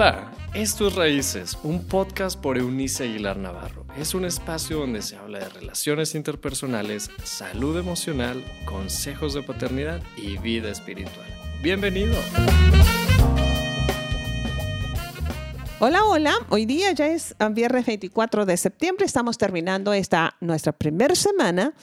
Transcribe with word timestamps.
Hola, 0.00 0.32
esto 0.54 0.88
es 0.88 0.94
Raíces, 0.94 1.58
un 1.62 1.84
podcast 1.84 2.40
por 2.40 2.56
Eunice 2.56 3.04
Aguilar 3.04 3.36
Navarro. 3.36 3.84
Es 3.98 4.14
un 4.14 4.24
espacio 4.24 4.78
donde 4.78 5.02
se 5.02 5.16
habla 5.16 5.40
de 5.40 5.48
relaciones 5.50 6.14
interpersonales, 6.14 7.10
salud 7.22 7.78
emocional, 7.78 8.42
consejos 8.64 9.34
de 9.34 9.42
paternidad 9.42 10.00
y 10.16 10.38
vida 10.38 10.70
espiritual. 10.70 11.26
Bienvenido. 11.62 12.14
Hola, 15.80 16.02
hola. 16.04 16.32
Hoy 16.48 16.64
día 16.64 16.92
ya 16.92 17.08
es 17.08 17.36
viernes 17.50 17.84
24 17.84 18.46
de 18.46 18.56
septiembre. 18.56 19.04
Estamos 19.04 19.36
terminando 19.36 19.92
esta 19.92 20.34
nuestra 20.40 20.72
primera 20.72 21.14
semana 21.14 21.74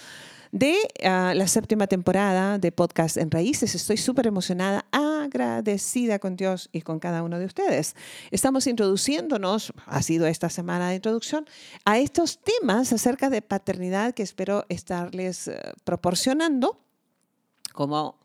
de 0.58 0.76
ah, 1.04 1.34
la 1.36 1.48
séptima 1.48 1.86
temporada 1.86 2.58
de 2.58 2.72
Podcast 2.72 3.18
en 3.18 3.30
Raíces. 3.30 3.76
Estoy 3.76 3.98
súper 3.98 4.26
emocionada, 4.26 4.86
agradecida 4.92 6.18
con 6.18 6.36
Dios 6.36 6.70
y 6.72 6.82
con 6.82 7.00
cada 7.00 7.22
uno 7.22 7.38
de 7.38 7.46
ustedes. 7.46 7.96
Estamos 8.32 8.66
introduciéndonos, 8.66 9.72
ha 9.86 10.02
sido 10.02 10.26
esta 10.26 10.50
semana 10.50 10.90
de 10.90 10.96
introducción, 10.96 11.46
a 11.86 12.00
estos 12.00 12.40
temas 12.40 12.92
acerca 12.92 13.30
de 13.30 13.44
paternidad 13.44 14.16
que 14.16 14.24
espero 14.24 14.66
estarles 14.68 15.48
eh, 15.48 15.60
proporcionando 15.84 16.80
como 17.74 18.18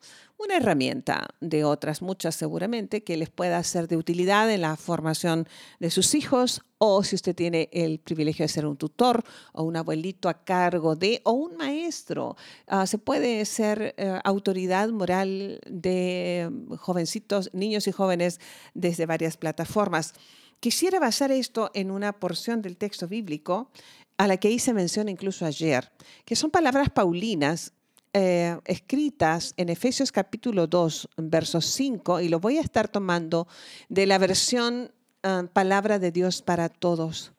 una 0.44 0.56
herramienta 0.56 1.28
de 1.40 1.64
otras 1.64 2.02
muchas 2.02 2.34
seguramente 2.34 3.04
que 3.04 3.16
les 3.16 3.30
pueda 3.30 3.62
ser 3.62 3.86
de 3.86 3.96
utilidad 3.96 4.50
en 4.50 4.62
la 4.62 4.76
formación 4.76 5.48
de 5.78 5.90
sus 5.90 6.14
hijos 6.14 6.62
o 6.78 7.04
si 7.04 7.14
usted 7.14 7.34
tiene 7.34 7.68
el 7.72 8.00
privilegio 8.00 8.44
de 8.44 8.48
ser 8.48 8.66
un 8.66 8.76
tutor 8.76 9.22
o 9.52 9.62
un 9.62 9.76
abuelito 9.76 10.28
a 10.28 10.44
cargo 10.44 10.96
de 10.96 11.20
o 11.24 11.32
un 11.32 11.56
maestro. 11.56 12.36
Ah, 12.66 12.86
se 12.86 12.98
puede 12.98 13.44
ser 13.44 13.94
eh, 13.96 14.18
autoridad 14.24 14.88
moral 14.88 15.60
de 15.68 16.50
jovencitos, 16.78 17.50
niños 17.52 17.86
y 17.86 17.92
jóvenes 17.92 18.40
desde 18.74 19.06
varias 19.06 19.36
plataformas. 19.36 20.12
Quisiera 20.58 20.98
basar 20.98 21.30
esto 21.30 21.70
en 21.74 21.90
una 21.90 22.12
porción 22.12 22.62
del 22.62 22.76
texto 22.76 23.06
bíblico 23.06 23.70
a 24.16 24.26
la 24.26 24.36
que 24.36 24.50
hice 24.50 24.72
mención 24.74 25.08
incluso 25.08 25.46
ayer, 25.46 25.92
que 26.24 26.36
son 26.36 26.50
palabras 26.50 26.90
paulinas 26.90 27.72
eh, 28.14 28.58
escritas 28.66 29.54
en 29.56 29.70
Efesios 29.70 30.12
capítulo 30.12 30.66
2, 30.66 31.08
verso 31.16 31.62
5, 31.62 32.20
y 32.20 32.28
lo 32.28 32.40
voy 32.40 32.58
a 32.58 32.60
estar 32.60 32.88
tomando 32.88 33.48
de 33.88 34.06
la 34.06 34.18
versión 34.18 34.92
ah, 35.22 35.44
Palabra 35.52 35.98
de 35.98 36.12
Dios 36.12 36.42
para 36.42 36.68
Todos. 36.68 37.32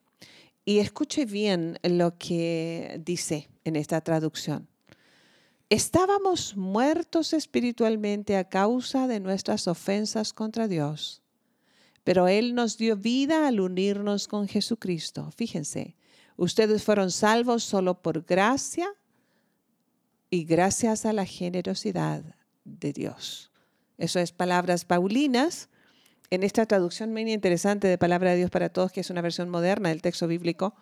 Y 0.66 0.80
escuche 0.80 1.26
bien 1.26 1.78
lo 1.84 2.18
que 2.18 3.00
dice 3.06 3.50
en 3.66 3.76
esta 3.76 4.02
traducción. 4.02 4.68
Estábamos 5.70 6.58
muertos 6.58 7.34
espiritualmente 7.34 8.38
a 8.38 8.50
causa 8.50 9.08
de 9.08 9.20
nuestras 9.20 9.68
ofensas 9.68 10.34
contra 10.34 10.68
Dios, 10.68 11.22
pero 12.04 12.28
Él 12.28 12.56
nos 12.56 12.78
dio 12.78 12.96
vida 12.96 13.48
al 13.48 13.60
unirnos 13.60 14.28
con 14.28 14.48
Jesucristo. 14.48 15.30
Fíjense, 15.36 15.96
ustedes 16.36 16.84
fueron 16.84 17.12
salvos 17.12 17.64
solo 17.64 18.02
por 18.02 18.24
gracia 18.24 18.88
y 20.34 20.46
gracias 20.46 21.06
a 21.06 21.14
la 21.14 21.28
generosidad 21.28 22.24
de 22.66 22.92
Dios. 22.92 23.52
Eso 24.00 24.20
es 24.20 24.32
palabras 24.32 24.84
paulinas. 24.84 25.70
En 26.32 26.42
esta 26.42 26.66
traducción 26.66 27.14
muy 27.14 27.32
interesante 27.32 27.88
de 27.88 28.00
Palabra 28.00 28.32
de 28.32 28.38
Dios 28.38 28.50
para 28.50 28.70
Todos, 28.70 28.92
que 28.92 29.02
es 29.02 29.12
una 29.12 29.22
versión 29.22 29.50
moderna 29.50 29.90
del 29.90 30.02
texto 30.02 30.28
bíblico, 30.28 30.74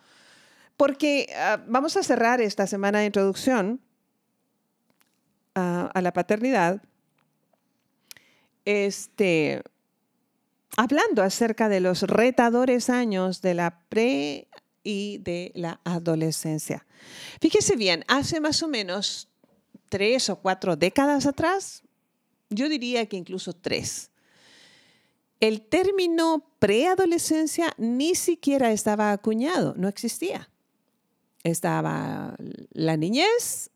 porque 0.77 1.27
ah, 1.35 1.61
vamos 1.67 1.97
a 1.97 2.03
cerrar 2.03 2.39
esta 2.39 2.65
semana 2.65 2.99
de 2.99 3.07
introducción 3.07 3.81
a 5.53 5.99
la 6.01 6.13
paternidad, 6.13 6.81
este, 8.63 9.61
hablando 10.77 11.23
acerca 11.23 11.67
de 11.67 11.81
los 11.81 12.03
retadores 12.03 12.89
años 12.89 13.41
de 13.41 13.53
la 13.55 13.81
pre 13.89 14.47
y 14.81 15.17
de 15.17 15.51
la 15.55 15.81
adolescencia. 15.83 16.85
Fíjese 17.41 17.75
bien, 17.75 18.05
hace 18.07 18.39
más 18.39 18.63
o 18.63 18.69
menos 18.69 19.27
tres 19.91 20.29
o 20.29 20.37
cuatro 20.37 20.77
décadas 20.77 21.27
atrás, 21.27 21.83
yo 22.49 22.69
diría 22.69 23.05
que 23.05 23.17
incluso 23.17 23.53
tres, 23.53 24.09
el 25.41 25.61
término 25.61 26.47
preadolescencia 26.59 27.73
ni 27.77 28.15
siquiera 28.15 28.71
estaba 28.71 29.11
acuñado, 29.11 29.73
no 29.75 29.87
existía. 29.87 30.49
Estaba 31.43 32.35
la 32.71 32.95
niñez, 32.95 33.71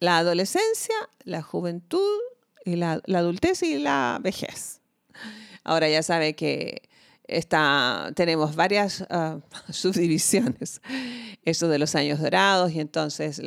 la 0.00 0.18
adolescencia, 0.18 0.96
la 1.24 1.40
juventud, 1.40 2.20
y 2.64 2.76
la, 2.76 3.00
adultez 3.06 3.62
y 3.62 3.78
la 3.78 4.18
vejez. 4.20 4.80
Ahora 5.64 5.88
ya 5.88 6.02
sabe 6.02 6.34
que 6.34 6.88
está, 7.36 8.12
tenemos 8.14 8.56
varias 8.56 9.04
ah, 9.10 9.38
subdivisiones. 9.70 10.80
Eso 11.44 11.68
de 11.68 11.78
los 11.78 11.94
años 11.94 12.20
dorados 12.20 12.72
y 12.72 12.80
entonces 12.80 13.40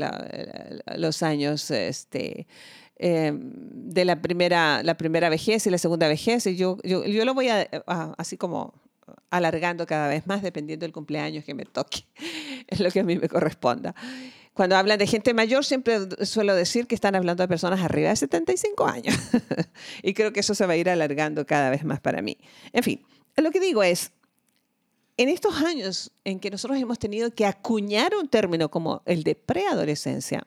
los 0.96 1.23
años 1.23 1.72
este, 1.72 2.47
em, 2.97 3.51
de 3.53 4.06
la 4.06 4.22
primera, 4.22 4.84
la 4.84 4.97
primera 4.97 5.29
vejez 5.29 5.66
y 5.68 5.69
la 5.69 5.78
segunda 5.78 6.07
vejez. 6.07 6.46
Y 6.47 6.56
yo, 6.56 6.78
yo, 6.84 7.06
yo 7.06 7.25
lo 7.25 7.34
voy 7.34 7.50
a, 7.50 7.68
así 8.18 8.38
como 8.38 8.73
alargando 9.29 9.85
cada 9.85 10.07
vez 10.07 10.25
más 10.28 10.41
dependiendo 10.41 10.84
del 10.84 10.94
cumpleaños 10.94 11.44
que 11.44 11.53
me 11.53 11.66
toque. 11.66 12.06
Es 12.67 12.79
lo 12.79 12.90
que 12.90 13.02
a 13.02 13.03
mí 13.03 13.16
me 13.16 13.29
corresponda. 13.29 13.94
Cuando 14.56 14.75
hablan 14.75 14.97
de 14.97 15.06
gente 15.06 15.34
mayor, 15.34 15.63
siempre 15.66 16.00
suelo 16.25 16.56
decir 16.56 16.88
que 16.88 16.96
están 16.96 17.13
hablando 17.13 17.44
de 17.44 17.47
personas 17.47 17.81
arriba 17.81 18.09
de 18.09 18.16
75 18.16 18.88
años. 18.88 19.16
y 20.02 20.13
creo 20.13 20.34
que 20.34 20.40
eso 20.40 20.56
se 20.56 20.66
va 20.66 20.73
a 20.73 20.78
ir 20.78 20.90
alargando 20.90 21.46
cada 21.46 21.69
vez 21.69 21.84
más 21.84 22.00
para 22.00 22.22
mí. 22.22 22.38
En 22.73 22.81
fin, 22.81 23.06
lo 23.44 23.51
que 23.51 23.59
digo 23.59 23.84
es, 23.84 24.12
en 25.18 25.29
estos 25.29 25.62
años 25.62 26.12
en 26.23 26.40
que 26.40 26.50
nosotros 26.50 26.79
hemos 26.79 27.00
tenido 27.00 27.31
que 27.31 27.46
acuñar 27.46 28.16
un 28.16 28.28
término 28.28 28.69
como 28.69 29.01
el 29.06 29.23
de 29.23 29.35
preadolescencia, 29.35 30.46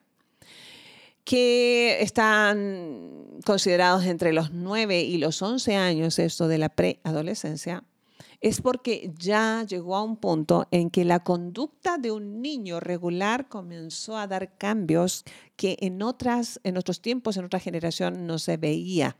que 1.24 1.98
están 2.00 3.40
considerados 3.44 4.04
entre 4.06 4.32
los 4.32 4.52
9 4.52 5.02
y 5.02 5.18
los 5.18 5.42
11 5.42 5.76
años, 5.76 6.18
esto 6.18 6.48
de 6.48 6.58
la 6.58 6.70
preadolescencia, 6.70 7.84
es 8.40 8.60
porque 8.60 9.12
ya 9.18 9.64
llegó 9.68 9.96
a 9.96 10.02
un 10.02 10.16
punto 10.16 10.68
en 10.70 10.90
que 10.90 11.04
la 11.04 11.20
conducta 11.20 11.98
de 11.98 12.12
un 12.12 12.40
niño 12.40 12.80
regular 12.80 13.48
comenzó 13.48 14.16
a 14.16 14.26
dar 14.26 14.56
cambios 14.56 15.24
que 15.56 15.76
en, 15.80 16.02
otras, 16.02 16.60
en 16.62 16.76
otros 16.76 17.00
tiempos, 17.00 17.36
en 17.36 17.44
otra 17.44 17.58
generación, 17.58 18.26
no 18.26 18.38
se 18.38 18.56
veía. 18.56 19.16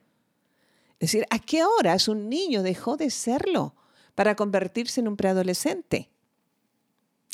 Es 1.01 1.13
decir, 1.13 1.27
¿a 1.31 1.39
qué 1.39 1.65
horas 1.65 2.09
un 2.09 2.29
niño 2.29 2.63
dejó 2.63 2.97
de 2.97 3.11
serlo 3.11 3.75
para 4.17 4.35
convertirse 4.35 5.01
en 5.01 5.09
un 5.09 5.17
preadolescente? 5.17 6.11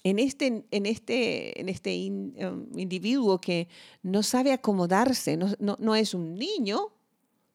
En 0.03 0.19
este, 0.19 0.67
en 0.71 0.85
este, 0.85 1.59
en 1.59 1.71
este 1.71 2.11
um, 2.11 2.79
individuo 2.79 3.41
que 3.41 3.69
no 4.03 4.23
sabe 4.23 4.53
acomodarse, 4.53 5.39
no, 5.39 5.95
es 5.95 6.13
un 6.13 6.35
niño, 6.35 6.93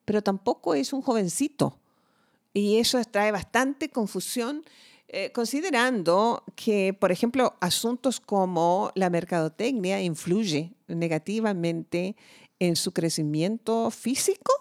pero 0.03 0.23
tampoco 0.23 0.73
es 0.73 0.91
un 0.93 1.03
jovencito. 1.03 1.79
Y 2.51 2.77
eso 2.77 2.99
trae 3.03 3.31
bastante 3.31 3.89
confusión, 3.89 4.63
eh, 5.09 5.31
considerando 5.31 6.43
que, 6.55 6.95
por 6.99 7.11
ejemplo, 7.11 7.55
asuntos 7.61 8.19
como 8.19 8.91
la 8.95 9.11
mercadotecnia 9.11 10.01
influye 10.01 10.73
negativamente 10.87 12.15
en 12.57 12.75
su 12.75 12.93
crecimiento 12.93 13.91
físico 13.91 14.51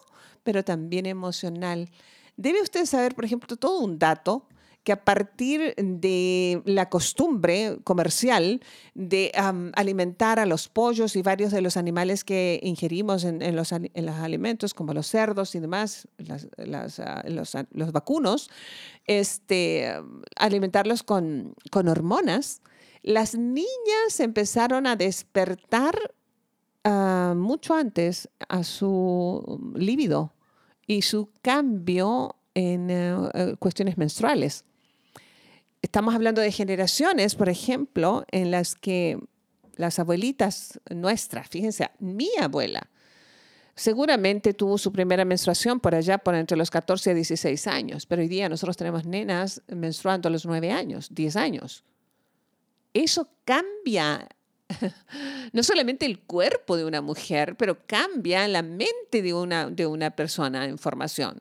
pero 0.48 0.64
también 0.64 1.04
emocional. 1.04 1.90
Debe 2.38 2.62
usted 2.62 2.86
saber, 2.86 3.14
por 3.14 3.26
ejemplo, 3.26 3.54
todo 3.58 3.80
un 3.80 3.98
dato 3.98 4.48
que 4.82 4.92
a 4.92 5.04
partir 5.04 5.74
de 5.76 6.62
la 6.64 6.88
costumbre 6.88 7.76
comercial 7.84 8.62
de 8.94 9.30
alimentar 9.74 10.38
a 10.38 10.46
los 10.46 10.70
pollos 10.70 11.16
y 11.16 11.20
varios 11.20 11.52
de 11.52 11.60
los 11.60 11.76
animales 11.76 12.24
que 12.24 12.60
ingerimos 12.62 13.24
en, 13.24 13.54
los, 13.54 13.74
alimentos, 13.74 14.72
como 14.72 14.94
los 14.94 15.06
cerdos 15.06 15.54
y 15.54 15.60
demás, 15.60 16.08
ah, 16.30 17.22
los, 17.26 17.92
vacunos, 17.92 18.48
este, 19.04 19.92
alimentarlos 20.36 21.02
con, 21.02 21.54
hormonas, 21.74 22.62
las 23.02 23.34
niñas 23.34 24.18
empezaron 24.20 24.86
a 24.86 24.96
despertar 24.96 26.14
ah, 26.84 27.34
mucho 27.36 27.74
antes 27.74 28.30
a 28.48 28.64
su 28.64 29.74
líbido 29.74 30.32
y 30.88 31.02
su 31.02 31.30
cambio 31.42 32.34
en 32.54 32.88
eh, 32.90 33.54
cuestiones 33.60 33.96
menstruales. 33.96 34.64
Estamos 35.82 36.14
hablando 36.16 36.40
de 36.40 36.50
generaciones, 36.50 37.36
por 37.36 37.48
ejemplo, 37.48 38.24
en 38.32 38.50
las 38.50 38.74
que 38.74 39.20
las 39.76 40.00
abuelitas 40.00 40.80
nuestras, 40.92 41.48
fíjense, 41.48 41.88
mi 42.00 42.30
abuela, 42.40 42.90
seguramente 43.76 44.54
tuvo 44.54 44.76
su 44.76 44.90
primera 44.90 45.24
menstruación 45.24 45.78
por 45.78 45.94
allá, 45.94 46.18
por 46.18 46.34
entre 46.34 46.56
los 46.56 46.70
14 46.70 47.12
y 47.12 47.14
16 47.14 47.66
años, 47.68 48.06
pero 48.06 48.22
hoy 48.22 48.28
día 48.28 48.48
nosotros 48.48 48.76
tenemos 48.76 49.04
nenas 49.04 49.62
menstruando 49.68 50.28
a 50.28 50.32
los 50.32 50.46
9 50.46 50.72
años, 50.72 51.14
10 51.14 51.36
años. 51.36 51.84
Eso 52.92 53.28
cambia 53.44 54.26
no 55.52 55.62
solamente 55.62 56.06
el 56.06 56.20
cuerpo 56.20 56.76
de 56.76 56.84
una 56.84 57.00
mujer, 57.00 57.56
pero 57.56 57.78
cambia 57.86 58.46
la 58.48 58.62
mente 58.62 59.22
de 59.22 59.34
una, 59.34 59.70
de 59.70 59.86
una 59.86 60.10
persona 60.10 60.64
en 60.66 60.78
formación. 60.78 61.40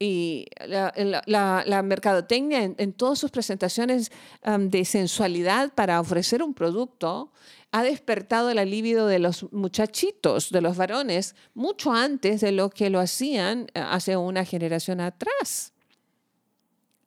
y 0.00 0.46
la, 0.66 1.82
mercadotecnia 1.82 2.62
en, 2.62 2.92
todas 2.92 3.18
sus 3.18 3.30
presentaciones 3.30 4.12
de 4.44 4.84
sensualidad 4.84 5.72
para 5.74 6.00
ofrecer 6.00 6.42
un 6.42 6.54
producto 6.54 7.32
ha 7.70 7.82
despertado 7.82 8.50
el 8.50 8.58
alivio 8.58 9.06
de 9.06 9.18
los 9.18 9.52
muchachitos, 9.52 10.50
de 10.50 10.60
los 10.60 10.76
varones, 10.76 11.34
mucho 11.54 11.92
antes 11.92 12.40
de 12.40 12.52
lo 12.52 12.70
que 12.70 12.90
lo 12.90 12.98
hacían 12.98 13.66
eh, 13.74 13.80
hace 13.80 14.16
una 14.16 14.44
generación 14.44 15.00
atrás. 15.00 15.72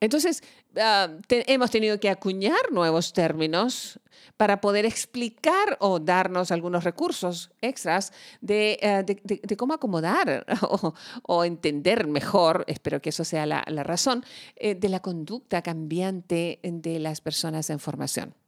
Entonces, 0.01 0.43
ah, 0.77 1.09
hemos 1.29 1.69
tenido 1.69 1.99
que 1.99 2.09
acuñar 2.09 2.71
nuevos 2.71 3.13
términos 3.13 3.99
para 4.35 4.59
poder 4.59 4.85
explicar 4.85 5.77
o 5.79 5.99
darnos 5.99 6.51
algunos 6.51 6.83
recursos 6.83 7.51
extras 7.61 8.11
de, 8.41 8.79
eh, 8.81 9.55
cómo 9.57 9.75
acomodar 9.75 10.45
o, 11.27 11.45
entender 11.45 12.07
mejor, 12.07 12.65
espero 12.67 12.99
que 13.01 13.09
eso 13.09 13.23
sea 13.23 13.45
la, 13.45 13.63
razón, 13.83 14.25
eh, 14.55 14.73
de 14.73 14.89
la 14.89 15.01
conducta 15.01 15.61
cambiante 15.61 16.59
de 16.63 16.99
las 16.99 17.21
personas 17.21 17.69
en 17.69 17.79
formación. 17.79 18.40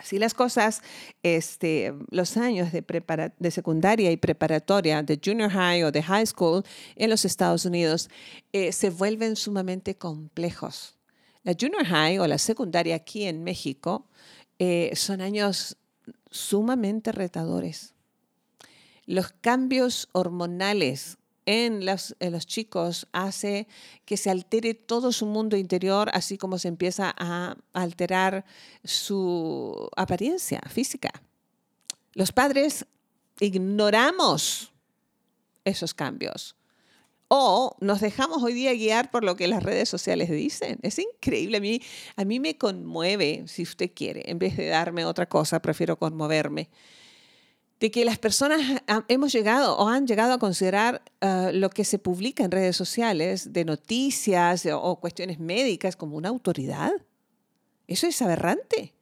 Así 0.00 0.18
las 0.18 0.32
cosas, 0.32 0.80
este, 1.22 1.92
los 2.10 2.38
años 2.38 2.72
de, 2.72 2.82
de, 3.38 3.50
secundaria 3.50 4.10
y 4.10 4.16
preparatoria, 4.16 5.02
de 5.02 5.20
junior 5.22 5.50
high 5.50 5.84
o 5.84 5.92
de 5.92 6.02
high 6.02 6.24
school 6.24 6.64
en 6.96 7.10
los 7.10 7.26
Estados 7.26 7.66
Unidos, 7.66 8.08
eh, 8.54 8.72
se 8.72 8.88
vuelven 8.88 9.36
sumamente 9.36 9.96
complejos. 9.96 10.96
La 11.42 11.52
junior 11.52 11.84
high 11.84 12.18
o 12.18 12.26
la 12.26 12.38
secundaria 12.38 12.94
aquí 12.94 13.24
en 13.26 13.44
México 13.44 14.06
eh, 14.58 14.90
son 14.94 15.20
años 15.20 15.76
sumamente 16.30 17.12
retadores. 17.12 17.92
Los 19.04 19.32
cambios 19.42 20.08
hormonales 20.12 21.18
en 21.50 21.84
los, 21.84 22.14
chicos 22.46 23.08
hace 23.12 23.66
que 24.04 24.16
se 24.16 24.30
altere 24.30 24.74
todo 24.74 25.10
su 25.10 25.26
mundo 25.26 25.56
interior, 25.56 26.08
así 26.12 26.38
como 26.38 26.58
se 26.58 26.68
empieza 26.68 27.12
a 27.18 27.56
alterar 27.72 28.44
su 28.84 29.88
apariencia 29.96 30.60
física. 30.68 31.10
Los 32.12 32.30
padres 32.30 32.86
ignoramos 33.40 34.72
esos 35.64 35.92
cambios 35.92 36.54
o 37.26 37.76
nos 37.80 38.00
dejamos 38.00 38.44
hoy 38.44 38.52
día 38.52 38.72
guiar 38.72 39.10
por 39.10 39.24
lo 39.24 39.34
que 39.34 39.48
las 39.48 39.64
redes 39.64 39.88
sociales 39.88 40.30
dicen. 40.30 40.78
Es 40.82 41.00
increíble. 41.00 41.56
A 41.56 41.60
mí, 41.60 41.80
a 42.14 42.24
mí 42.24 42.38
me 42.38 42.58
conmueve, 42.58 43.44
si 43.48 43.62
usted 43.62 43.90
quiere, 43.92 44.30
en 44.30 44.38
vez 44.38 44.56
de 44.56 44.66
darme 44.66 45.04
otra 45.04 45.28
cosa, 45.28 45.60
prefiero 45.60 45.96
conmoverme 45.96 46.70
de 47.80 47.90
que 47.90 48.04
las 48.04 48.18
personas 48.18 48.60
hemos 49.08 49.32
llegado 49.32 49.76
o 49.78 49.88
han 49.88 50.06
llegado 50.06 50.34
a 50.34 50.38
considerar 50.38 51.02
ah, 51.22 51.50
lo 51.52 51.70
que 51.70 51.84
se 51.84 51.98
publica 51.98 52.44
en 52.44 52.50
redes 52.50 52.76
sociales 52.76 53.52
de 53.52 53.64
noticias 53.64 54.68
o 54.70 54.96
cuestiones 55.00 55.40
médicas 55.40 55.96
como 55.96 56.16
una 56.16 56.28
autoridad. 56.28 56.92
Eso 57.88 58.06
es 58.06 58.20
aberrante. 58.20 58.94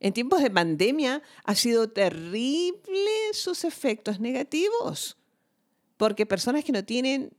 En 0.00 0.12
tiempos 0.12 0.42
de 0.42 0.50
pandemia 0.50 1.22
ha 1.44 1.54
sido 1.54 1.88
terrible 1.88 3.10
sus 3.32 3.64
efectos 3.64 4.20
negativos, 4.20 5.16
porque 5.96 6.26
personas 6.26 6.64
que 6.64 6.72
no 6.72 6.84
tienen 6.84 7.32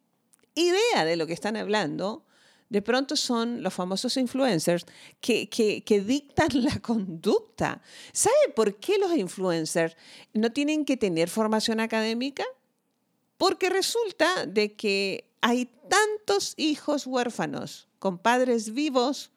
idea 0.55 1.05
de 1.05 1.17
lo 1.17 1.27
que 1.27 1.33
están 1.33 1.55
hablando 1.55 2.25
de 2.69 2.81
pronto 2.81 3.15
son 3.15 3.63
los 3.63 3.73
famosos 3.73 4.17
influencers 4.17 4.85
que, 5.21 5.49
que, 5.49 6.01
dictan 6.01 6.49
la 6.63 6.79
conducta. 6.79 7.81
¿Sabe 8.11 8.35
por 8.55 8.75
qué 8.75 8.97
los 8.97 9.15
influencers 9.15 9.95
no 10.33 10.51
tienen 10.51 10.85
que 10.85 10.97
tener 10.97 11.29
formación 11.29 11.79
académica? 11.79 12.43
Porque 13.37 13.69
resulta 13.69 14.45
de 14.45 14.73
que 14.73 15.29
hay 15.41 15.69
tantos 15.89 16.53
hijos 16.57 17.05
huérfanos 17.05 17.87
con 17.99 18.17
padres 18.17 18.73
vivos 18.73 19.31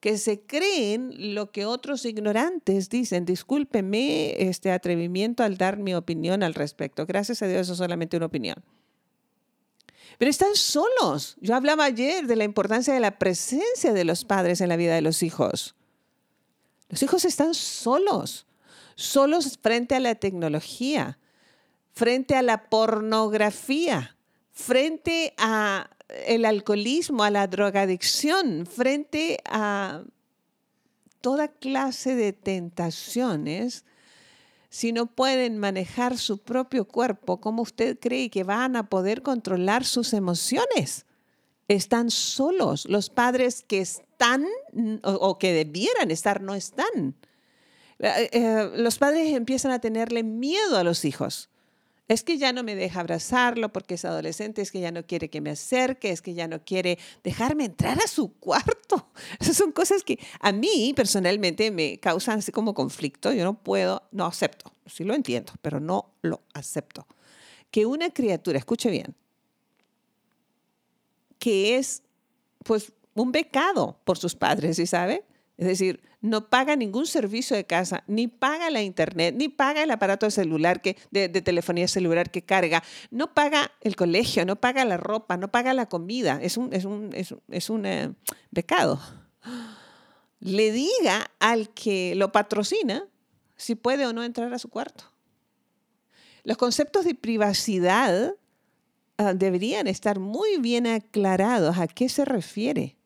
que 0.00 0.18
se 0.18 0.42
creen 0.42 1.34
lo 1.34 1.50
que 1.50 1.64
otros 1.64 2.04
ignorantes 2.04 2.90
dicen. 2.90 3.24
Discúlpeme 3.24 4.48
este 4.48 4.70
atrevimiento 4.70 5.42
al 5.42 5.56
dar 5.56 5.78
mi 5.78 5.94
opinión 5.94 6.42
al 6.42 6.54
respecto. 6.54 7.06
Gracias 7.06 7.40
a 7.42 7.46
Dios, 7.46 7.62
eso 7.62 7.72
es 7.72 7.78
solamente 7.78 8.16
una 8.16 8.26
opinión. 8.26 8.62
Pero 10.18 10.30
están 10.30 10.54
solos. 10.54 11.36
Yo 11.40 11.54
hablaba 11.54 11.84
ayer 11.84 12.26
de 12.26 12.36
la 12.36 12.44
importancia 12.44 12.94
de 12.94 13.00
la 13.00 13.18
presencia 13.18 13.92
de 13.92 14.04
los 14.04 14.24
padres 14.24 14.60
en 14.60 14.68
la 14.68 14.76
vida 14.76 14.94
de 14.94 15.02
los 15.02 15.22
hijos. 15.22 15.74
Los 16.88 17.02
hijos 17.02 17.24
están 17.24 17.54
solos, 17.54 18.46
solos 18.94 19.58
frente 19.60 19.94
a 19.94 20.00
la 20.00 20.14
tecnología, 20.14 21.18
frente 21.92 22.36
a 22.36 22.42
la 22.42 22.68
pornografía, 22.68 24.16
frente 24.52 25.34
a 25.38 25.90
el 26.26 26.44
alcoholismo, 26.44 27.24
a 27.24 27.30
la 27.30 27.46
drogadicción, 27.46 28.66
frente 28.66 29.38
a 29.46 30.04
toda 31.20 31.48
clase 31.48 32.14
de 32.14 32.32
tentaciones 32.32 33.84
si 34.74 34.90
no 34.90 35.06
pueden 35.06 35.56
manejar 35.56 36.18
su 36.18 36.38
propio 36.38 36.84
cuerpo, 36.84 37.40
¿cómo 37.40 37.62
usted 37.62 37.96
cree 38.00 38.28
que 38.28 38.42
van 38.42 38.74
a 38.74 38.88
poder 38.88 39.22
controlar 39.22 39.84
sus 39.84 40.12
emociones? 40.12 41.06
Están 41.68 42.10
solos. 42.10 42.84
Los 42.86 43.08
padres 43.08 43.62
que 43.62 43.80
están 43.80 44.44
o, 45.04 45.38
que 45.38 45.52
debieran 45.52 46.10
estar 46.10 46.40
no 46.40 46.56
están. 46.56 47.14
Eh, 48.00 48.30
eh, 48.32 48.70
los 48.74 48.98
padres 48.98 49.32
empiezan 49.36 49.70
a 49.70 49.78
tenerle 49.78 50.24
miedo 50.24 50.76
a 50.76 50.82
los 50.82 51.04
hijos 51.04 51.50
es 52.06 52.22
que 52.22 52.36
ya 52.36 52.52
no 52.52 52.62
me 52.62 52.74
deja 52.74 53.00
abrazarlo 53.00 53.72
porque 53.72 53.94
es 53.94 54.04
adolescente, 54.04 54.60
es 54.60 54.70
que 54.70 54.80
ya 54.80 54.92
no 54.92 55.06
quiere 55.06 55.30
que 55.30 55.40
me 55.40 55.50
acerque, 55.50 56.10
es 56.10 56.20
que 56.20 56.34
ya 56.34 56.46
no 56.48 56.62
quiere 56.62 56.98
dejarme 57.22 57.64
entrar 57.64 57.98
a 57.98 58.06
su 58.06 58.32
cuarto. 58.40 59.08
Esas 59.40 59.56
son 59.56 59.72
cosas 59.72 60.04
que 60.04 60.18
a 60.40 60.52
mí 60.52 60.92
personalmente 60.94 61.70
me 61.70 61.98
causan 61.98 62.40
así 62.40 62.52
como 62.52 62.74
conflicto. 62.74 63.32
Yo 63.32 63.44
no 63.44 63.54
puedo, 63.54 64.02
no 64.12 64.26
acepto. 64.26 64.72
Sí 64.86 65.04
lo 65.04 65.14
entiendo, 65.14 65.52
pero 65.62 65.80
no 65.80 66.12
lo 66.20 66.42
acepto. 66.52 67.06
Que 67.70 67.86
una 67.86 68.10
criatura, 68.10 68.58
escuche 68.58 68.90
bien, 68.90 69.14
que 71.38 71.76
es 71.76 72.02
pues 72.64 72.92
un 73.14 73.32
becado 73.32 73.98
por 74.04 74.18
sus 74.18 74.34
padres, 74.34 74.76
¿sí 74.76 74.86
sabe? 74.86 75.24
Es 75.56 75.66
decir, 75.66 76.02
no 76.20 76.48
paga 76.48 76.74
ningún 76.74 77.06
servicio 77.06 77.56
de 77.56 77.64
casa, 77.64 78.02
ni 78.06 78.26
paga 78.28 78.70
la 78.70 78.82
internet, 78.82 79.34
ni 79.36 79.48
paga 79.48 79.82
el 79.82 79.90
aparato 79.90 80.30
celular 80.30 80.80
que, 80.80 80.96
de, 81.10 81.28
telefonía 81.28 81.86
celular 81.86 82.30
que 82.30 82.42
carga, 82.42 82.82
no 83.10 83.34
paga 83.34 83.70
el 83.82 83.94
colegio, 83.94 84.44
no 84.44 84.56
paga 84.56 84.84
la 84.84 84.96
ropa, 84.96 85.36
no 85.36 85.52
paga 85.52 85.74
la 85.74 85.86
comida. 85.86 86.40
Es 86.42 86.56
un, 86.56 86.72
es 86.72 86.84
un, 86.84 87.10
es, 87.14 87.70
un 87.70 87.86
eh, 87.86 88.12
pecado. 88.52 89.00
Le 90.40 90.72
diga 90.72 91.30
al 91.38 91.68
que 91.70 92.14
lo 92.16 92.32
patrocina 92.32 93.06
si 93.56 93.74
puede 93.74 94.06
o 94.06 94.12
no 94.12 94.24
entrar 94.24 94.52
a 94.52 94.58
su 94.58 94.68
cuarto. 94.68 95.04
Los 96.42 96.56
conceptos 96.56 97.04
de 97.04 97.14
privacidad 97.14 98.34
ah, 99.18 99.34
deberían 99.34 99.86
estar 99.86 100.18
muy 100.18 100.58
bien 100.58 100.86
aclarados 100.86 101.78
a 101.78 101.86
qué 101.86 102.08
se 102.08 102.24
refiere. 102.24 102.96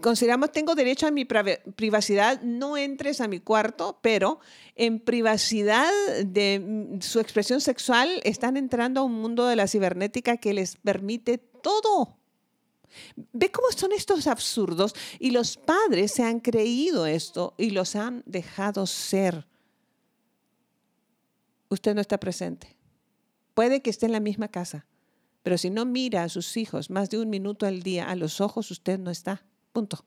Consideramos, 0.00 0.52
tengo 0.52 0.74
derecho 0.74 1.06
a 1.06 1.10
mi 1.10 1.24
privacidad, 1.24 2.40
no 2.42 2.76
entres 2.76 3.20
a 3.20 3.28
mi 3.28 3.40
cuarto, 3.40 3.98
pero 4.00 4.38
en 4.76 5.00
privacidad 5.00 5.90
de 6.24 6.60
mm, 6.60 7.00
su 7.00 7.20
expresión 7.20 7.60
sexual 7.60 8.20
están 8.24 8.56
entrando 8.56 9.00
a 9.00 9.04
un 9.04 9.14
mundo 9.14 9.46
de 9.46 9.56
la 9.56 9.66
cibernética 9.66 10.36
que 10.36 10.54
les 10.54 10.76
permite 10.76 11.38
todo. 11.38 12.16
¿Ve 13.16 13.50
cómo 13.50 13.68
son 13.72 13.92
estos 13.92 14.26
absurdos? 14.26 14.94
Y 15.18 15.30
los 15.30 15.56
padres 15.56 16.12
se 16.12 16.22
han 16.22 16.40
creído 16.40 17.06
esto 17.06 17.54
y 17.56 17.70
los 17.70 17.96
han 17.96 18.22
dejado 18.26 18.86
ser. 18.86 19.46
Usted 21.68 21.94
no 21.94 22.00
está 22.00 22.18
presente. 22.18 22.76
Puede 23.54 23.82
que 23.82 23.90
esté 23.90 24.06
en 24.06 24.12
la 24.12 24.20
misma 24.20 24.48
casa, 24.48 24.86
pero 25.42 25.58
si 25.58 25.70
no 25.70 25.84
mira 25.84 26.24
a 26.24 26.28
sus 26.28 26.56
hijos 26.56 26.90
más 26.90 27.10
de 27.10 27.18
un 27.18 27.30
minuto 27.30 27.66
al 27.66 27.82
día 27.82 28.08
a 28.08 28.16
los 28.16 28.40
ojos, 28.40 28.70
usted 28.70 28.98
no 28.98 29.10
está. 29.10 29.42
Punto. 29.72 30.04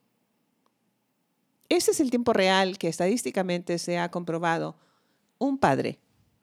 Ese 1.70 1.92
es 1.92 2.00
el 2.00 2.12
tiempo 2.12 2.34
real 2.34 2.78
que 2.78 2.88
estadísticamente 2.88 3.78
se 3.80 3.98
ha 3.98 4.10
comprobado. 4.12 4.76
Un 5.38 5.58
padre, 5.58 6.00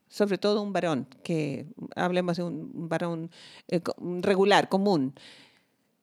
sobre 0.08 0.36
todo 0.36 0.62
un 0.62 0.72
varón, 0.72 1.06
que 1.22 1.66
hablemos 1.96 2.36
de 2.36 2.42
un 2.42 2.88
varón 2.88 3.30
eh, 3.68 3.80
regular, 4.20 4.68
común. 4.68 5.14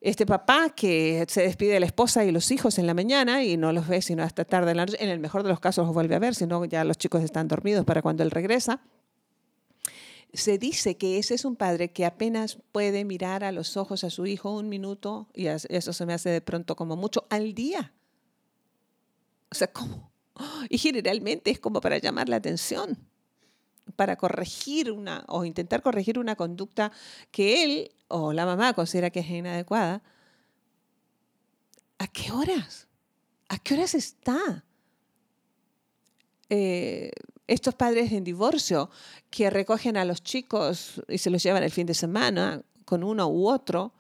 Este 0.02 0.26
papá 0.26 0.70
que 0.70 1.26
se 1.28 1.42
despide 1.42 1.74
de 1.74 1.82
la 1.82 1.86
esposa 1.86 2.24
y 2.24 2.32
los 2.32 2.50
hijos 2.52 2.80
en 2.80 2.88
la 2.88 2.94
mañana 2.94 3.44
y 3.44 3.58
no 3.58 3.74
los 3.74 3.88
ve 3.88 4.02
sino 4.02 4.24
hasta 4.24 4.46
tarde 4.46 4.72
en 4.72 4.78
la 4.78 4.86
noche. 4.86 5.04
En 5.04 5.10
el 5.10 5.20
mejor 5.20 5.44
de 5.44 5.50
los 5.50 5.60
casos 5.60 5.86
los 5.86 5.94
vuelve 5.94 6.16
a 6.16 6.20
ver, 6.20 6.36
sino 6.36 6.64
ya 6.66 6.86
los 6.86 6.98
chicos 6.98 7.22
están 7.22 7.50
dormidos 7.50 7.86
para 7.86 8.02
cuando 8.02 8.24
él 8.24 8.32
regresa 8.32 8.82
se 10.34 10.58
dice 10.58 10.98
que 10.98 11.18
ese 11.18 11.34
es 11.34 11.46
un 11.46 11.56
padre 11.56 11.92
que 11.92 12.06
apenas 12.06 12.58
puede 12.72 13.04
mirar 13.04 13.44
a 13.44 13.52
los 13.52 13.78
ojos 13.78 14.04
a 14.04 14.10
su 14.10 14.26
hijo 14.26 14.56
un 14.56 14.70
minuto, 14.70 15.28
y 15.34 15.48
eso 15.48 15.94
se 15.94 16.06
me 16.06 16.14
hace 16.14 16.30
de 16.30 16.42
pronto 16.42 16.76
como 16.76 16.96
mucho, 16.96 17.26
al 17.30 17.54
día. 17.54 17.94
O 19.52 19.56
sea, 19.56 19.72
¿cómo? 19.72 20.12
Y 20.70 20.78
generalmente 20.78 21.52
es 21.52 21.60
como 21.60 21.82
para 21.82 21.98
llamar 21.98 22.30
la 22.30 22.38
atención. 22.38 22.98
para 23.96 24.16
corregir 24.16 24.92
una 24.92 25.26
o 25.28 25.46
intentar 25.46 25.82
corregir 25.82 26.20
una 26.20 26.36
conducta 26.36 26.92
que 27.32 27.64
él 27.64 27.92
o 28.08 28.34
la 28.34 28.46
mamá 28.46 28.74
considera 28.74 29.10
que 29.10 29.20
es 29.20 29.30
inadecuada, 29.30 30.02
¿a 31.98 32.08
qué 32.08 32.32
horas? 32.32 32.88
¿A 33.50 33.58
qué 33.60 33.74
horas 33.76 33.94
está? 33.94 34.64
Eh, 36.50 37.12
estos 37.50 37.76
padres 37.76 38.12
en 38.12 38.24
divorcio 38.24 38.90
que 39.30 39.50
recogen 39.50 39.98
a 39.98 40.06
los 40.06 40.24
chicos 40.24 41.02
y 41.08 41.18
se 41.18 41.30
los 41.30 41.42
llevan 41.44 41.64
el 41.64 41.72
fin 41.72 41.88
de 41.88 41.94
semana 41.94 42.62
con 42.86 43.04
uno 43.04 43.28
u 43.28 43.48
otro, 43.50 43.94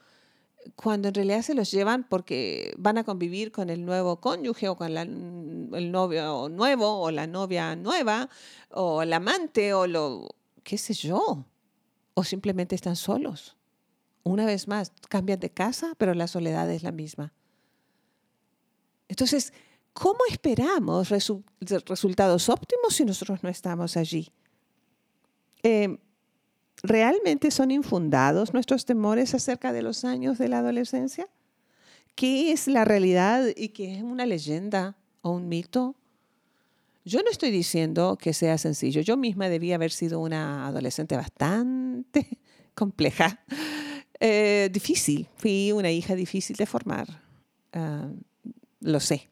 cuando 0.76 1.08
en 1.08 1.14
realidad 1.14 1.42
se 1.42 1.56
los 1.56 1.72
llevan 1.72 2.08
porque 2.08 2.74
van 2.78 2.98
a 2.98 3.04
convivir 3.04 3.52
con 3.52 3.70
el 3.70 3.86
nuevo 3.86 4.20
cónyuge 4.20 4.68
o 4.70 4.76
con 4.76 4.96
el 4.98 5.92
novio 5.92 6.50
nuevo 6.50 7.00
o 7.02 7.12
la 7.12 7.28
novia 7.28 7.76
nueva 7.76 8.30
o 8.72 9.02
el 9.02 9.14
amante 9.14 9.74
o 9.74 9.88
lo, 9.88 10.30
qué 10.64 10.78
sé 10.78 10.94
yo, 10.94 11.46
o 12.14 12.24
simplemente 12.24 12.76
están 12.76 12.96
solos. 12.96 13.58
Una 14.24 14.46
vez 14.46 14.68
más, 14.68 14.92
cambian 15.08 15.40
de 15.40 15.50
casa, 15.50 15.96
pero 15.98 16.14
la 16.14 16.28
soledad 16.28 16.70
es 16.70 16.84
la 16.84 16.92
misma. 16.92 17.34
Entonces, 19.08 19.54
¿cómo 20.00 20.20
esperamos 20.30 21.10
resultados 21.10 22.50
óptimos 22.50 22.96
si 22.96 23.04
nosotros 23.04 23.44
no 23.44 23.50
estamos 23.50 23.98
allí? 23.98 24.32
Eh, 25.62 25.98
¿Realmente 26.82 27.52
son 27.52 27.70
infundados 27.70 28.54
nuestros 28.54 28.86
temores 28.86 29.34
acerca 29.34 29.74
de 29.74 29.82
los 29.82 30.06
años 30.06 30.38
de 30.38 30.48
la 30.48 30.60
adolescencia? 30.60 31.28
¿Qué 32.16 32.54
es 32.54 32.68
la 32.68 32.86
realidad 32.86 33.48
y 33.56 33.70
qué 33.70 33.98
es 33.98 34.04
una 34.04 34.26
leyenda 34.26 34.96
o 35.22 35.32
un 35.32 35.50
mito? 35.50 35.96
Yo 37.04 37.22
no 37.22 37.30
estoy 37.30 37.52
diciendo 37.52 38.18
que 38.18 38.34
sea 38.34 38.58
sencillo. 38.58 39.02
Yo 39.02 39.18
misma 39.18 39.50
debía 39.50 39.76
haber 39.76 39.92
sido 39.92 40.22
una 40.22 40.68
adolescente 40.68 41.18
bastante 41.18 42.40
compleja, 42.74 43.42
eh, 44.18 44.70
difícil. 44.72 45.28
Fui 45.36 45.74
una 45.74 45.92
hija 45.92 46.16
difícil 46.16 46.56
de 46.56 46.66
formar. 46.66 47.22
Ah, 47.74 48.10
lo 48.80 49.02
sé. 49.02 49.30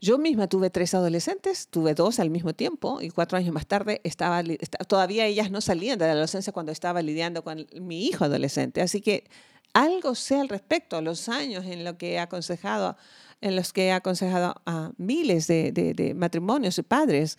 Yo 0.00 0.16
misma 0.16 0.46
tuve 0.46 0.70
tres 0.70 0.94
adolescentes, 0.94 1.66
tuve 1.68 1.92
dos 1.94 2.20
al 2.20 2.30
mismo 2.30 2.52
tiempo 2.52 3.00
y 3.02 3.10
cuatro 3.10 3.36
años 3.36 3.52
más 3.52 3.66
tarde 3.66 4.00
estaba, 4.04 4.44
todavía 4.86 5.26
ellas 5.26 5.50
no 5.50 5.60
salían 5.60 5.98
de 5.98 6.06
la 6.06 6.12
adolescencia 6.12 6.52
cuando 6.52 6.70
estaba 6.70 7.02
lidiando 7.02 7.42
con 7.42 7.66
mi 7.80 8.06
hijo 8.06 8.24
adolescente. 8.24 8.80
Así 8.80 9.00
que 9.00 9.24
algo 9.72 10.14
sé 10.14 10.36
al 10.36 10.48
respecto, 10.48 11.00
los 11.02 11.28
años 11.28 11.64
en, 11.66 11.82
lo 11.82 11.98
que 11.98 12.12
he 12.12 12.18
aconsejado, 12.20 12.96
en 13.40 13.56
los 13.56 13.72
que 13.72 13.86
he 13.86 13.92
aconsejado 13.92 14.54
a 14.66 14.92
miles 14.98 15.48
de, 15.48 16.14
matrimonios 16.16 16.78
y 16.78 16.82
padres. 16.82 17.36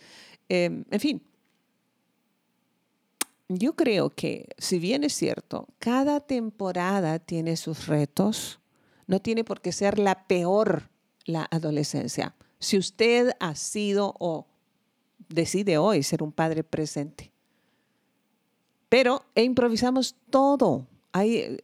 Em, 0.50 0.84
en 0.90 1.00
fin, 1.00 1.22
yo 3.48 3.74
creo 3.74 4.10
que 4.10 4.48
si 4.58 4.78
bien 4.78 5.02
es 5.02 5.14
cierto, 5.14 5.66
cada 5.78 6.20
temporada 6.20 7.20
tiene 7.20 7.56
sus 7.56 7.86
retos, 7.86 8.60
no 9.06 9.18
tiene 9.20 9.44
por 9.44 9.62
qué 9.62 9.72
ser 9.72 9.98
la 9.98 10.26
peor 10.26 10.90
la 11.24 11.48
adolescencia 11.50 12.34
si 12.60 12.78
usted 12.78 13.32
ha 13.40 13.54
sido 13.54 14.14
o 14.18 14.46
decide 15.28 15.78
hoy 15.78 16.02
ser 16.02 16.22
un 16.22 16.32
padre 16.32 16.62
presente. 16.62 17.32
Pero 18.88 19.24
e 19.34 19.42
improvisamos 19.42 20.16
todo. 20.30 20.86
Eh, 21.14 21.58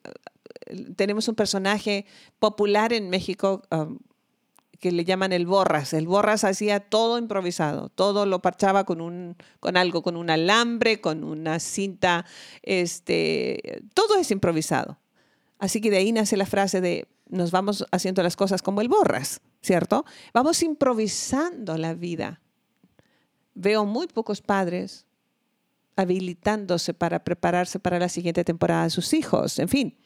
tenemos 0.97 1.29
un 1.29 1.35
personaje 1.35 2.07
popular 2.38 2.93
en 2.93 3.11
México 3.11 3.62
um, 3.71 3.99
que 4.81 4.93
le 4.93 5.05
llaman 5.05 5.33
el 5.33 5.47
Borras. 5.47 5.93
El 5.93 6.07
Borras 6.07 6.45
hacía 6.45 6.81
todo 6.81 7.19
improvisado, 7.19 7.88
todo 7.88 8.26
lo 8.26 8.41
parchaba 8.41 8.85
con, 8.85 9.00
un, 9.00 9.37
con 9.61 9.76
algo, 9.76 10.03
con 10.03 10.17
un 10.17 10.31
alambre, 10.31 11.00
con 11.00 11.25
una 11.25 11.59
cinta, 11.59 12.25
este, 12.62 13.83
todo 13.95 14.19
es 14.19 14.31
improvisado. 14.31 14.99
Así 15.59 15.81
que 15.81 15.91
de 15.91 15.99
ahí 15.99 16.12
nace 16.12 16.37
la 16.37 16.47
frase 16.47 16.81
de 16.81 17.09
nos 17.29 17.50
vamos 17.50 17.85
haciendo 17.91 18.23
las 18.23 18.37
cosas 18.37 18.62
como 18.62 18.81
el 18.81 18.88
Borras. 18.88 19.41
¿Cierto? 19.66 20.04
Vamos 20.32 20.62
improvisando 20.62 21.76
la 21.76 21.92
vida. 21.92 22.40
Veo 23.54 23.85
muy 23.85 24.06
pocos 24.06 24.40
padres 24.40 25.06
habilitándose 25.96 26.94
para 26.94 27.25
prepararse 27.25 27.80
para 27.80 27.99
la 27.99 28.08
siguiente 28.08 28.44
temporada 28.44 28.85
de 28.85 28.90
sus 28.90 29.12
hijos, 29.12 29.58
en 29.58 29.68
fin. 29.68 29.99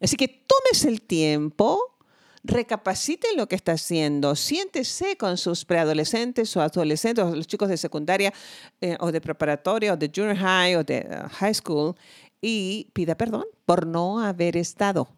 Así 0.00 0.16
que 0.16 0.28
tómese 0.28 0.88
el 0.88 1.00
tiempo, 1.00 1.96
recapacite 2.44 3.28
lo 3.34 3.48
que 3.48 3.56
está 3.56 3.72
haciendo, 3.72 4.36
siéntese 4.36 5.16
con 5.16 5.38
sus 5.38 5.64
preadolescentes 5.64 6.54
o 6.56 6.60
adolescentes, 6.60 7.24
o 7.24 7.34
los 7.34 7.46
chicos 7.46 7.68
de 7.68 7.76
secundaria 7.76 8.32
eh, 8.80 8.96
o 9.00 9.10
de 9.10 9.20
preparatoria 9.20 9.94
o 9.94 9.96
de 9.96 10.10
junior 10.14 10.36
high 10.36 10.76
o 10.76 10.84
de 10.84 11.08
uh, 11.08 11.28
high 11.30 11.54
school 11.54 11.94
y 12.40 12.90
pida 12.92 13.16
perdón 13.16 13.46
por 13.64 13.86
no 13.86 14.20
haber 14.20 14.56
estado 14.56 15.08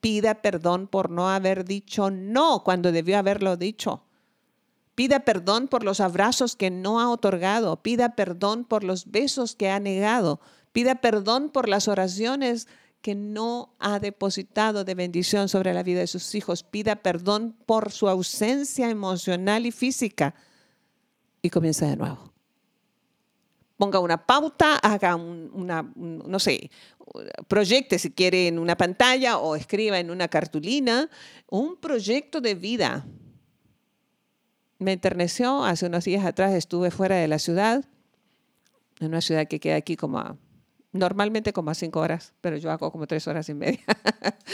Pida 0.00 0.42
perdón 0.42 0.86
por 0.86 1.10
no 1.10 1.28
haber 1.28 1.64
dicho 1.64 2.10
no 2.10 2.64
cuando 2.64 2.90
debió 2.92 3.18
haberlo 3.18 3.56
dicho. 3.56 4.04
Pida 4.94 5.20
perdón 5.20 5.68
por 5.68 5.84
los 5.84 6.00
abrazos 6.00 6.56
que 6.56 6.70
no 6.70 7.00
ha 7.00 7.10
otorgado. 7.10 7.82
Pida 7.82 8.16
perdón 8.16 8.64
por 8.64 8.84
los 8.84 9.10
besos 9.10 9.54
que 9.54 9.70
ha 9.70 9.80
negado. 9.80 10.40
Pida 10.72 10.96
perdón 10.96 11.50
por 11.50 11.68
las 11.68 11.88
oraciones 11.88 12.68
que 13.02 13.14
no 13.14 13.74
ha 13.78 13.98
depositado 13.98 14.84
de 14.84 14.94
bendición 14.94 15.48
sobre 15.48 15.72
la 15.72 15.82
vida 15.82 16.00
de 16.00 16.06
sus 16.06 16.34
hijos. 16.34 16.62
Pida 16.62 16.96
perdón 16.96 17.56
por 17.66 17.92
su 17.92 18.08
ausencia 18.08 18.90
emocional 18.90 19.66
y 19.66 19.72
física. 19.72 20.34
Y 21.42 21.50
comienza 21.50 21.86
de 21.86 21.96
nuevo 21.96 22.29
ponga 23.80 23.98
una 23.98 24.26
pauta, 24.26 24.76
haga 24.76 25.16
una, 25.16 25.90
no 25.96 26.38
sé, 26.38 26.70
proyecte 27.48 27.98
si 27.98 28.10
quiere 28.10 28.46
en 28.46 28.58
una 28.58 28.76
pantalla 28.76 29.38
o 29.38 29.56
escriba 29.56 29.98
en 29.98 30.10
una 30.10 30.28
cartulina 30.28 31.08
un 31.48 31.76
proyecto 31.76 32.42
de 32.42 32.54
vida. 32.54 33.06
Me 34.78 34.92
enterneció, 34.92 35.64
hace 35.64 35.86
unos 35.86 36.04
días 36.04 36.26
atrás 36.26 36.52
estuve 36.52 36.90
fuera 36.90 37.16
de 37.16 37.26
la 37.26 37.38
ciudad, 37.38 37.86
en 39.00 39.08
una 39.08 39.22
ciudad 39.22 39.48
que 39.48 39.60
queda 39.60 39.76
aquí 39.76 39.96
como 39.96 40.18
a, 40.18 40.36
normalmente 40.92 41.54
como 41.54 41.70
a 41.70 41.74
cinco 41.74 42.00
horas, 42.00 42.34
pero 42.42 42.58
yo 42.58 42.70
hago 42.70 42.92
como 42.92 43.06
tres 43.06 43.26
horas 43.28 43.48
y 43.48 43.54
media. 43.54 43.80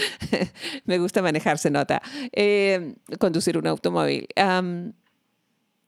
Me 0.85 0.99
gusta 0.99 1.21
manejar, 1.21 1.59
se 1.59 1.71
nota, 1.73 2.00
eh, 2.30 2.95
conducir 3.18 3.59
un 3.59 3.66
automóvil. 3.66 4.28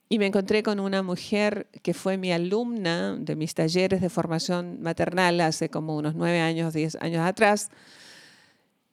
Y 0.09 0.19
me 0.19 0.27
encontré 0.27 0.63
con 0.63 0.81
una 0.81 1.03
mujer 1.03 1.69
que 1.83 1.93
fue 1.93 2.17
mi 2.17 2.33
alumna 2.33 3.17
de 3.19 3.37
mis 3.37 3.55
talleres 3.55 4.01
de 4.01 4.09
formación 4.09 4.81
maternal 4.81 5.41
hace 5.41 5.69
como 5.69 5.97
unos 5.97 6.15
nueve 6.15 6.41
años, 6.41 6.73
diez 6.73 6.97
años 7.01 7.27
atrás. 7.27 7.71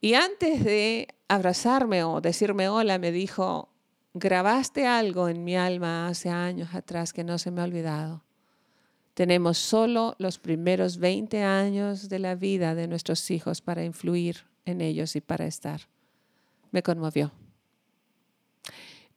Y 0.01 0.15
antes 0.15 0.63
de 0.63 1.07
abrazarme 1.29 2.03
o 2.03 2.19
decirme 2.19 2.67
hola, 2.67 3.00
me 3.00 3.13
dijo, 3.13 3.69
grabaste 4.13 4.88
algo 4.88 5.29
en 5.29 5.45
mi 5.45 5.55
alma 5.55 6.10
hace 6.10 6.29
años 6.29 6.75
atrás 6.75 7.13
que 7.13 7.24
no 7.24 7.38
se 7.38 7.50
me 7.50 7.62
ha 7.62 7.63
olvidado. 7.63 8.24
Tenemos 9.13 9.57
solo 9.57 10.15
los 10.19 10.38
primeros 10.38 10.98
20 10.98 11.41
años 11.43 12.10
de 12.10 12.19
la 12.19 12.36
vida 12.36 12.75
de 12.75 12.89
nuestros 12.89 13.31
hijos 13.31 13.62
para 13.62 13.86
influir 13.86 14.45
en 14.65 14.81
ellos 14.81 15.15
y 15.15 15.22
para 15.22 15.45
estar. 15.45 15.79
Me 16.72 16.84
conmovió 16.84 17.31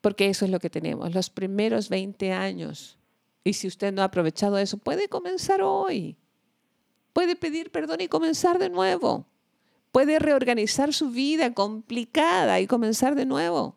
porque 0.01 0.29
eso 0.29 0.45
es 0.45 0.51
lo 0.51 0.61
que 0.61 0.71
tenemos, 0.71 1.15
los 1.15 1.31
primeros 1.31 1.89
20 1.89 2.33
años. 2.33 2.99
Y 3.45 3.55
si 3.55 3.67
usted 3.67 3.93
no 3.93 4.03
ha 4.03 4.07
aprovechado 4.07 4.59
eso, 4.59 4.79
puede 4.79 5.09
comenzar 5.09 5.63
hoy. 5.63 6.17
Puede 7.13 7.35
pedir 7.35 7.71
perdón 7.71 8.01
y 8.01 8.09
comenzar 8.09 8.59
de 8.59 8.71
nuevo. 8.71 9.27
Puede 9.91 10.19
reorganizar 10.19 10.93
su 10.93 11.11
vida 11.11 11.53
complicada 11.55 12.61
y 12.61 12.67
comenzar 12.67 13.15
de 13.15 13.27
nuevo. 13.27 13.75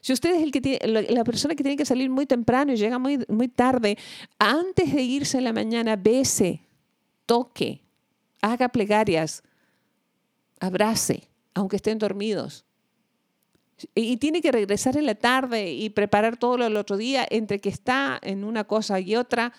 Si 0.00 0.12
usted 0.12 0.34
es 0.34 0.42
el 0.42 0.50
que 0.50 0.60
tiene, 0.60 0.80
la 0.86 1.22
persona 1.22 1.54
que 1.54 1.62
tiene 1.62 1.76
que 1.76 1.84
salir 1.84 2.10
muy 2.10 2.26
temprano 2.26 2.72
y 2.72 2.76
llega 2.76 2.98
muy, 2.98 3.24
muy 3.28 3.46
tarde, 3.46 3.96
antes 4.38 4.92
de 4.92 5.02
irse 5.02 5.38
en 5.38 5.44
la 5.44 5.52
mañana, 5.52 5.94
bese, 5.94 6.66
toque, 7.24 7.82
haga 8.40 8.68
plegarias, 8.70 9.44
abrace, 10.58 11.28
aunque 11.54 11.76
estén 11.76 11.98
dormidos 11.98 12.64
y 13.94 14.16
tiene 14.18 14.40
que 14.40 14.52
regresar 14.52 14.96
en 14.96 15.06
la 15.06 15.14
tarde 15.14 15.72
y 15.72 15.90
preparar 15.90 16.36
todo 16.36 16.56
lo 16.56 16.64
del 16.64 16.76
otro 16.76 16.96
día, 16.96 17.26
entre 17.30 17.60
que 17.60 17.68
está 17.68 18.18
en 18.22 18.44
una 18.44 18.64
cosa 18.64 19.00
y 19.00 19.16
otra, 19.16 19.52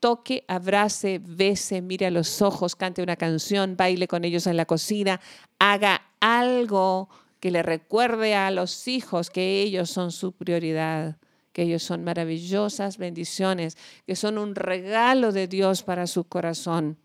toque, 0.00 0.44
abrace, 0.48 1.20
bese, 1.22 1.82
mire 1.82 2.06
a 2.06 2.10
los 2.10 2.42
ojos, 2.42 2.76
cante 2.76 3.02
una 3.02 3.16
canción, 3.16 3.76
baile 3.76 4.08
con 4.08 4.24
ellos 4.24 4.46
en 4.46 4.56
la 4.56 4.66
cocina, 4.66 5.20
haga 5.58 6.02
algo 6.20 7.08
que 7.40 7.50
le 7.50 7.62
recuerde 7.62 8.34
a 8.34 8.50
los 8.50 8.88
hijos 8.88 9.30
que 9.30 9.62
ellos 9.62 9.90
son 9.90 10.12
su 10.12 10.32
prioridad, 10.32 11.16
que 11.52 11.62
ellos 11.62 11.82
son 11.82 12.04
maravillosas 12.04 12.98
bendiciones, 12.98 13.76
que 14.06 14.16
son 14.16 14.38
un 14.38 14.54
regalo 14.54 15.32
de 15.32 15.48
Dios 15.48 15.82
para 15.82 16.06
su 16.06 16.24
corazón. 16.24 16.98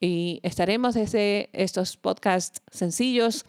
Y 0.00 0.40
estaremos 0.42 0.94
desde 0.94 1.48
estos 1.52 1.96
podcasts 1.96 2.60
sencillos 2.70 3.44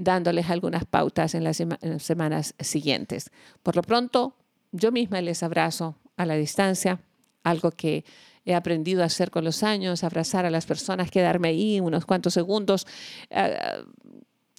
dándoles 0.00 0.48
algunas 0.48 0.86
pautas 0.86 1.34
en 1.34 1.44
las, 1.44 1.62
semanas 1.98 2.54
siguientes. 2.58 3.30
Por 3.62 3.76
lo 3.76 3.82
pronto, 3.82 4.34
yo 4.72 4.92
misma 4.92 5.20
les 5.20 5.42
abrazo 5.42 5.96
a 6.16 6.24
la 6.24 6.36
distancia, 6.36 7.00
algo 7.44 7.70
que 7.70 8.06
he 8.46 8.54
aprendido 8.54 9.02
a 9.02 9.06
hacer 9.06 9.30
con 9.30 9.44
los 9.44 9.62
años, 9.62 10.02
abrazar 10.02 10.46
a 10.46 10.50
las 10.50 10.64
personas, 10.64 11.10
quedarme 11.10 11.48
ahí 11.48 11.80
unos 11.80 12.06
cuantos 12.06 12.32
segundos, 12.32 12.86
eh, 13.28 13.58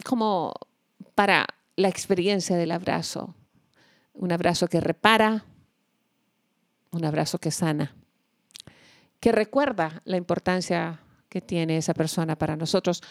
como 0.05 0.53
para 1.15 1.47
la 1.75 1.89
experiencia 1.89 2.55
del 2.55 2.71
abrazo. 2.71 3.33
Un 4.13 4.31
abrazo 4.31 4.67
que 4.67 4.79
repara, 4.79 5.43
un 6.91 7.03
abrazo 7.03 7.39
que 7.39 7.49
sana, 7.49 7.95
que 9.19 9.31
recuerda 9.31 10.03
la 10.05 10.17
importancia 10.17 10.99
que 11.29 11.41
tiene 11.41 11.77
esa 11.77 11.95
persona 11.95 12.37
para 12.37 12.55
nosotros. 12.55 13.01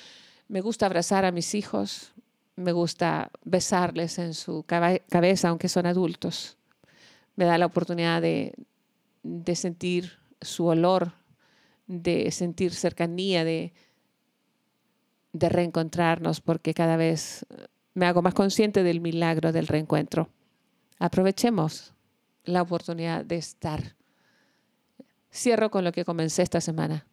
Me 0.50 0.62
gusta 0.62 0.86
abrazar 0.86 1.24
a 1.24 1.30
mis 1.30 1.54
hijos, 1.54 2.12
me 2.56 2.72
gusta 2.72 3.30
besarles 3.44 4.18
en 4.18 4.34
su 4.34 4.64
cabeza, 4.64 5.48
aunque 5.48 5.68
son 5.68 5.86
adultos. 5.86 6.56
Me 7.36 7.44
da 7.44 7.56
la 7.56 7.66
oportunidad 7.66 8.20
de, 8.20 8.54
de 9.22 9.54
sentir 9.54 10.18
su 10.40 10.66
olor, 10.66 11.12
de 11.86 12.32
sentir 12.32 12.74
cercanía, 12.74 13.44
de, 13.44 13.72
de 15.32 15.48
reencontrarnos, 15.48 16.40
porque 16.40 16.74
cada 16.74 16.96
vez 16.96 17.46
me 17.94 18.06
hago 18.06 18.20
más 18.20 18.34
consciente 18.34 18.82
del 18.82 19.00
milagro 19.00 19.52
del 19.52 19.68
reencuentro. 19.68 20.30
Aprovechemos 20.98 21.94
la 22.42 22.62
oportunidad 22.62 23.24
de 23.24 23.36
estar. 23.36 23.94
Cierro 25.32 25.70
con 25.70 25.84
lo 25.84 25.92
que 25.92 26.04
comencé 26.04 26.42
esta 26.42 26.60
semana. 26.60 27.06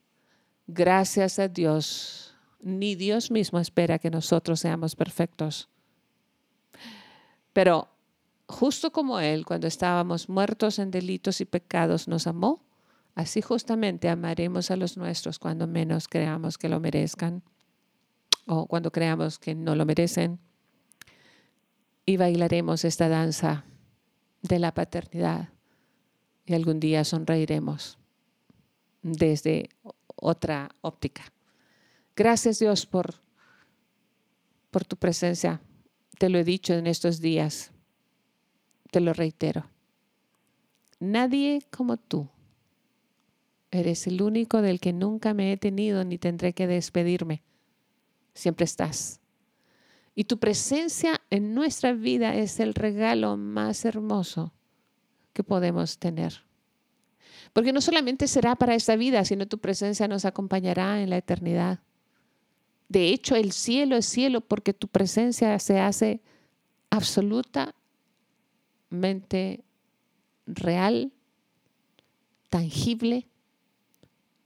Gracias 0.65 1.37
a 1.37 1.47
Dios, 1.47 2.26
ni 2.59 2.95
Dios 2.95 3.31
mismo 3.31 3.59
espera 3.59 3.99
que 3.99 4.09
nosotros 4.09 4.59
seamos 4.59 4.95
perfectos. 4.95 5.69
Pero 7.53 7.89
justo 8.47 8.91
como 8.91 9.19
Él, 9.19 9.45
cuando 9.45 9.67
estábamos 9.67 10.29
muertos 10.29 10.79
en 10.79 10.91
delitos 10.91 11.41
y 11.41 11.45
pecados, 11.45 12.07
nos 12.07 12.27
amó, 12.27 12.63
así 13.15 13.41
justamente 13.41 14.09
amaremos 14.09 14.71
a 14.71 14.75
los 14.75 14.97
nuestros 14.97 15.39
cuando 15.39 15.67
menos 15.67 16.07
creamos 16.07 16.57
que 16.57 16.69
lo 16.69 16.79
merezcan 16.79 17.43
o 18.45 18.67
cuando 18.67 18.91
creamos 18.91 19.39
que 19.39 19.55
no 19.55 19.75
lo 19.75 19.85
merecen. 19.85 20.39
Y 22.05 22.17
bailaremos 22.17 22.85
esta 22.85 23.09
danza 23.09 23.65
de 24.41 24.59
la 24.59 24.73
paternidad 24.73 25.49
y 26.45 26.53
algún 26.53 26.79
día 26.79 27.03
sonreiremos 27.03 27.97
desde 29.01 29.69
otra 30.15 30.69
óptica. 30.81 31.25
Gracias 32.17 32.57
Dios 32.57 32.87
por, 32.87 33.13
por 34.71 34.83
tu 34.83 34.97
presencia. 34.97 35.61
Te 36.17 36.29
lo 36.29 36.39
he 36.39 36.43
dicho 36.43 36.73
en 36.73 36.87
estos 36.87 37.21
días. 37.21 37.71
Te 38.89 39.01
lo 39.01 39.13
reitero. 39.13 39.69
Nadie 40.99 41.61
como 41.69 41.97
tú. 41.97 42.27
Eres 43.69 44.07
el 44.07 44.23
único 44.23 44.63
del 44.63 44.79
que 44.79 44.93
nunca 44.93 45.35
me 45.35 45.53
he 45.53 45.57
tenido 45.57 46.03
ni 46.03 46.17
tendré 46.17 46.53
que 46.53 46.65
despedirme. 46.65 47.43
Siempre 48.33 48.63
estás. 48.63 49.19
Y 50.15 50.23
tu 50.23 50.39
presencia 50.39 51.21
en 51.29 51.53
nuestra 51.53 51.93
vida 51.93 52.33
es 52.33 52.59
el 52.59 52.73
regalo 52.73 53.37
más 53.37 53.85
hermoso 53.85 54.53
que 55.33 55.43
podemos 55.43 55.99
tener. 55.99 56.43
Porque 57.53 57.73
no 57.73 57.81
solamente 57.81 58.27
será 58.27 58.55
para 58.55 58.73
esta 58.73 58.95
vida, 58.95 59.23
sino 59.23 59.47
tu 59.47 59.59
presencia 59.59 60.07
nos 60.07 60.25
acompañará 60.25 61.03
en 61.03 61.11
la 61.11 61.17
eternidad. 61.17 61.81
De 62.89 63.09
hecho, 63.09 63.35
el 63.35 63.51
cielo 63.51 63.97
es 63.97 64.05
cielo 64.05 64.41
porque 64.41 64.73
tu 64.73 64.87
presencia 64.87 65.57
se 65.59 65.79
hace 65.79 66.21
absolutamente 66.89 69.63
real, 70.45 71.11
tangible. 72.49 73.27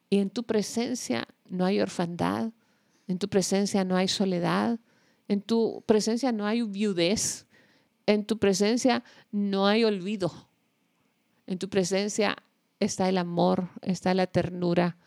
Y 0.09 0.19
en 0.19 0.29
tu 0.29 0.43
presencia 0.43 1.27
no 1.47 1.65
hay 1.65 1.79
orfandad, 1.79 2.51
en 3.07 3.19
tu 3.19 3.29
presencia 3.29 3.83
no 3.83 3.95
hay 3.95 4.07
soledad, 4.07 4.79
en 5.27 5.41
tu 5.41 5.83
presencia 5.85 6.31
no 6.31 6.45
hay 6.45 6.61
viudez, 6.63 7.47
en 8.05 8.25
tu 8.25 8.37
presencia 8.37 9.03
no 9.31 9.67
hay 9.67 9.83
olvido, 9.83 10.49
en 11.47 11.59
tu 11.59 11.69
presencia 11.69 12.35
está 12.79 13.07
el 13.07 13.17
amor, 13.17 13.69
está 13.81 14.13
la 14.13 14.27
ternura, 14.27 14.97